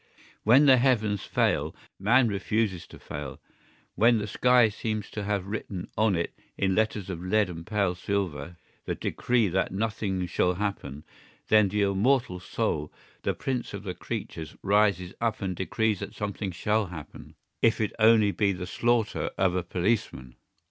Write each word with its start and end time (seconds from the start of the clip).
When 0.43 0.65
the 0.65 0.77
heavens 0.77 1.25
fail 1.25 1.75
man 1.99 2.27
refuses 2.27 2.87
to 2.87 2.97
fail; 2.97 3.39
when 3.93 4.17
the 4.17 4.25
sky 4.25 4.67
seems 4.69 5.11
to 5.11 5.25
have 5.25 5.45
written 5.45 5.89
on 5.95 6.15
it, 6.15 6.33
in 6.57 6.73
letters 6.73 7.07
of 7.11 7.23
lead 7.23 7.51
and 7.51 7.67
pale 7.67 7.93
silver, 7.93 8.57
the 8.85 8.95
decree 8.95 9.47
that 9.49 9.71
nothing 9.71 10.25
shall 10.25 10.55
happen, 10.55 11.03
then 11.49 11.69
the 11.69 11.83
immortal 11.83 12.39
soul, 12.39 12.91
the 13.21 13.35
prince 13.35 13.75
of 13.75 13.83
the 13.83 13.93
creatures, 13.93 14.55
rises 14.63 15.13
up 15.21 15.39
and 15.39 15.55
decrees 15.55 15.99
that 15.99 16.15
something 16.15 16.49
shall 16.49 16.87
happen, 16.87 17.35
if 17.61 17.79
it 17.79 17.91
be 17.91 17.95
only 18.03 18.31
the 18.31 18.65
slaughter 18.65 19.29
of 19.37 19.53
a 19.55 19.61
policeman. 19.61 20.35